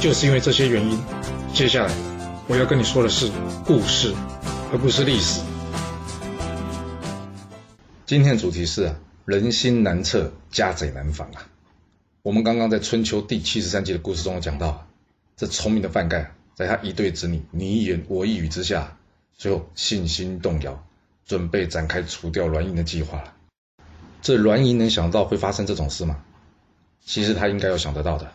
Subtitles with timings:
[0.00, 0.98] 就是因为这些原因，
[1.52, 1.92] 接下来
[2.48, 3.30] 我要跟你说的是
[3.66, 4.14] 故事，
[4.72, 5.42] 而不是历史。
[8.06, 8.96] 今天的主题是啊
[9.26, 11.46] 人心难测，家贼难防啊。
[12.22, 14.86] 我们刚刚在春秋第七十三集的故事中讲到，
[15.36, 18.96] 这聪明的范盖在他一对子女你一言我一语之下，
[19.36, 20.82] 最后信心动摇，
[21.26, 23.34] 准备展开除掉栾盈的计划了。
[24.22, 26.16] 这栾盈能想到会发生这种事吗？
[27.04, 28.32] 其实他应该要想得到的。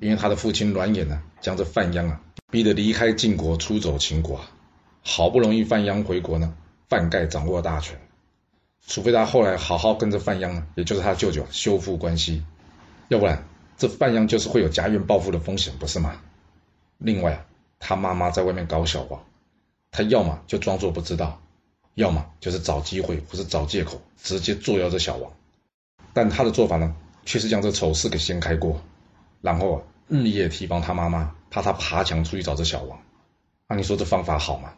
[0.00, 4.50] 因为他的父亲栾衍呢，将这范鞅啊逼得离开晋国，出走秦国啊。
[5.02, 6.54] 好不容易范鞅回国呢，
[6.88, 8.00] 范盖掌握大权，
[8.86, 12.42] 除非他后来好好跟着范鞅啊，也就是他舅舅修复关系，
[13.08, 16.20] 要不然这范鞅就是会有家园暴富的风险，不是吗？
[16.98, 17.44] 另外啊，
[17.78, 19.22] 他妈妈在外面搞小王，
[19.90, 21.40] 他要么就装作不知道，
[21.94, 25.30] 要么就是找机会或是找借口直接做掉这小王。
[26.12, 28.80] 但他的做法呢，却是将这丑事给掀开过。
[29.40, 33.00] 然后啊，日夜提防他妈妈，怕他爬墙出去找这小王。
[33.68, 34.72] 那你说这方法好吗？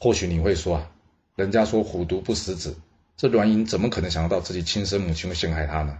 [0.00, 0.90] 或许你会说啊，
[1.36, 2.76] 人家说虎毒不食子，
[3.16, 5.98] 这栾盈怎么可能想到自己亲生母亲会陷害他呢？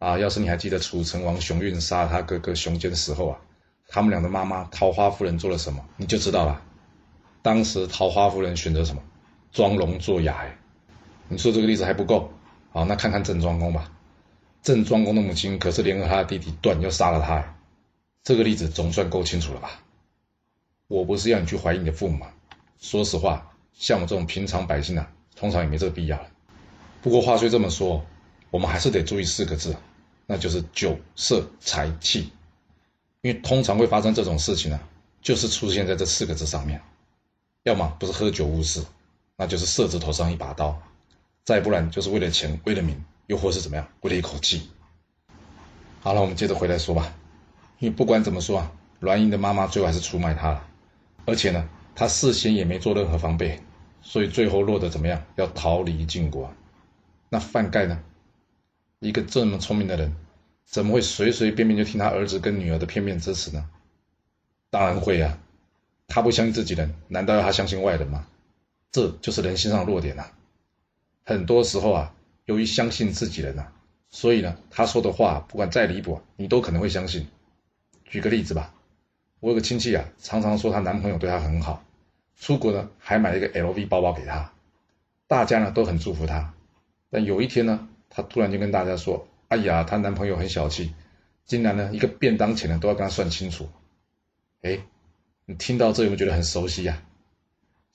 [0.00, 3.38] 啊，要是你还记得楚成王熊运杀他哥哥熊坚的时候啊，
[3.86, 6.60] 他们俩的妈妈桃花夫人做了什么，你就知道了。
[7.42, 9.02] 当时桃花夫人选择什么？
[9.52, 10.36] 装聋作哑。
[10.38, 10.56] 哎
[11.28, 12.32] 你说这个例子还不够，
[12.72, 13.92] 好，那看看郑庄公吧。
[14.62, 17.56] 郑庄公的母亲可是联合他的弟弟段要杀了他，
[18.22, 19.80] 这个例子总算够清楚了吧？
[20.86, 22.26] 我不是要你去怀疑你的父母吗？
[22.78, 26.26] 说实话，像我这种平常百姓啊，通常也没这个必要。
[27.00, 28.04] 不过话虽这么说，
[28.50, 29.74] 我们还是得注意四个字，
[30.26, 32.30] 那就是酒色财气，
[33.22, 34.78] 因为通常会发生这种事情呢，
[35.22, 36.82] 就是出现在这四个字上面，
[37.62, 38.84] 要么不是喝酒误事，
[39.36, 40.82] 那就是色字头上一把刀，
[41.44, 43.02] 再不然就是为了钱为了名。
[43.30, 44.68] 又或是怎么样，为了一口气。
[46.00, 47.14] 好了，我们接着回来说吧。
[47.78, 50.66] 因为不管怎么说啊，栾盈的妈妈最后还是出卖他了，
[51.26, 53.60] 而且呢，他事先也没做任何防备，
[54.02, 55.22] 所以最后落得怎么样？
[55.36, 56.52] 要逃离晋国。
[57.28, 58.02] 那范盖呢？
[58.98, 60.16] 一个这么聪明的人，
[60.64, 63.64] 怎么会随随便便就听他儿子跟女儿的片面支持呢？
[64.70, 65.38] 当然会啊，
[66.08, 68.26] 他不相信自己人，难道要他相信外人吗？
[68.90, 70.32] 这就是人性上的弱点啊。
[71.24, 72.12] 很多时候啊。
[72.44, 73.68] 由于相信自己人呐，
[74.10, 77.28] 所以呢，他说的话不管再离谱，你都可能会相信。
[78.04, 78.74] 举个例子吧，
[79.40, 81.84] 我有个亲戚啊，常常说她男朋友对她很好，
[82.36, 84.52] 出国呢还买了一个 LV 包包给她，
[85.28, 86.52] 大家呢都很祝福她。
[87.10, 90.92] 但有一天呢，她突然就跟大家说：“哎呀，她男朋友很小气，
[91.44, 93.68] 竟然呢一个便当钱呢都要跟她算清楚。”
[94.62, 94.80] 哎，
[95.46, 97.02] 你听到这有没有觉得很熟悉呀？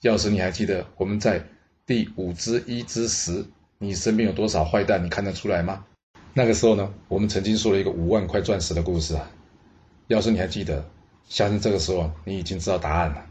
[0.00, 1.44] 要是你还记得我们在
[1.84, 3.44] 第五之一之十。
[3.78, 5.04] 你身边有多少坏蛋？
[5.04, 5.84] 你看得出来吗？
[6.32, 9.30] 那个时候呢，我们曾经说了一个五万块钻石的故事啊。
[10.06, 10.84] 要是你还记得，
[11.28, 13.26] 相信这个时候你已经知道答案了。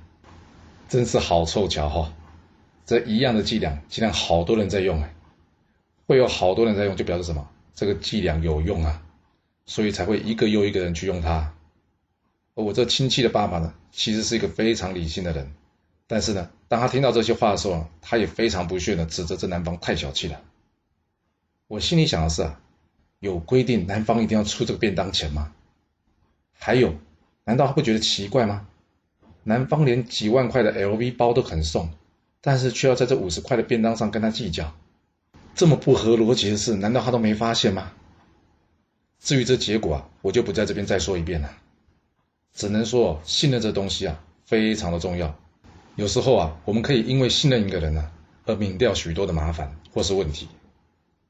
[0.88, 2.14] 真是好凑巧哈，
[2.86, 5.16] 这一样的伎俩竟然好多人在用哎，
[6.06, 7.50] 会有好多人在用，就表示什么？
[7.74, 9.02] 这个伎俩有用啊，
[9.66, 11.54] 所以才会一个又一个人去用它。
[12.54, 15.52] 而我这亲戚的爸爸呢，其实是一个非常理性的人。
[16.08, 20.42] 但是呢，当他听到这些话的时候，他也非常不屑的指责这男方太小气了。
[21.68, 22.62] 我心里想的是啊，
[23.20, 25.52] 有规定男方一定要出这个便当钱吗？
[26.54, 26.96] 还有，
[27.44, 28.68] 难道他不觉得奇怪吗？
[29.44, 31.90] 男方连几万块的 LV 包都肯送，
[32.42, 34.76] 但是却要在这五十块的便当上跟他计较，
[35.56, 37.92] 这么不合逻辑的事，难道他都没发现吗？
[39.20, 41.58] 至于这结果啊，我就不在这边再说一遍了。
[42.54, 45.36] 只能说信任这东西啊，非常的重要。
[45.96, 48.12] 有时候啊，我们可以因为信任一个人呢，
[48.46, 50.46] 而免掉许多的麻烦或是问题；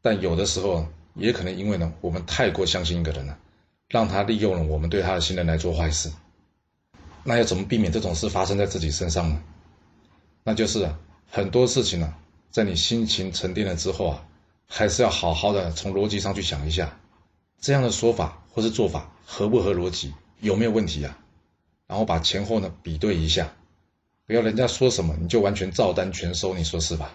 [0.02, 3.38] 但有的时候也可能因为呢，我们太过相信一个人了，
[3.88, 6.12] 让他利用了我们对他的信任来做坏事。
[7.24, 9.44] 那要怎么避免这种事发生在自己身上呢？
[10.44, 12.16] 那就是啊，很多事情呢，
[12.50, 14.26] 在你心情沉淀了之后啊，
[14.68, 16.98] 还是要好好的从逻辑上去想一下，
[17.62, 21.20] 这样的说法或是做法合不合逻辑，有没有问题啊？
[21.86, 23.54] 然后把前后呢比对一下。
[24.28, 27.14] 不要人家说什么你就完全照单全收，你说是吧？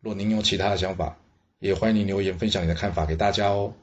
[0.00, 1.18] 若您有其他的想法，
[1.58, 3.74] 也欢迎您留言分享你的看法给大家哦。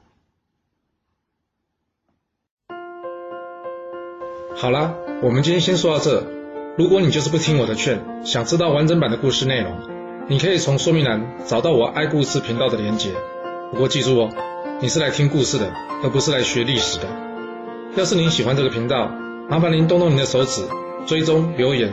[4.56, 6.26] 好啦，我们今天先说到这。
[6.76, 13.12] 如果你就是不听我的劝，想知道完整版的故事内容，你可以从说明栏找到我爱故事频道的连结。
[13.70, 14.30] 不过记住哦，
[14.80, 15.72] 你是来听故事的，
[16.02, 17.06] 而不是来学历史的。
[17.96, 19.08] 要是您喜欢这个频道，
[19.48, 20.68] 麻烦您动动您的手指，
[21.06, 21.92] 追踪、留言，